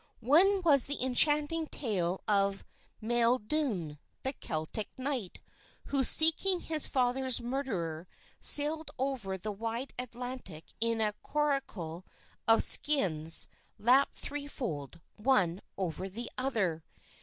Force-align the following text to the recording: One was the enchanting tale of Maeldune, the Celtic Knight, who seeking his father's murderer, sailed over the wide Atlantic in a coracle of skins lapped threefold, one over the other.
One 0.19 0.63
was 0.63 0.87
the 0.87 0.99
enchanting 1.03 1.67
tale 1.67 2.23
of 2.27 2.65
Maeldune, 3.03 3.99
the 4.23 4.33
Celtic 4.33 4.89
Knight, 4.97 5.39
who 5.89 6.03
seeking 6.03 6.59
his 6.61 6.87
father's 6.87 7.39
murderer, 7.39 8.07
sailed 8.39 8.89
over 8.97 9.37
the 9.37 9.51
wide 9.51 9.93
Atlantic 9.99 10.73
in 10.81 11.01
a 11.01 11.13
coracle 11.21 12.03
of 12.47 12.63
skins 12.63 13.47
lapped 13.77 14.17
threefold, 14.17 15.01
one 15.17 15.61
over 15.77 16.09
the 16.09 16.31
other. 16.35 16.83